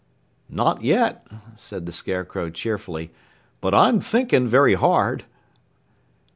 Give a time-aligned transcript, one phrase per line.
[0.49, 3.11] "Not yet," said the Scarecrow cheerfully,
[3.59, 5.25] "but I'm thinking very hard."